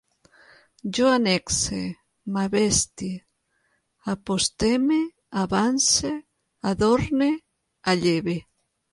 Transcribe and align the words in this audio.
Jo 0.97 1.09
annexe, 1.15 1.81
m'abestie, 2.37 3.17
aposteme, 4.13 4.97
avance, 5.43 6.13
adorne, 6.71 7.29
alleve 7.93 8.35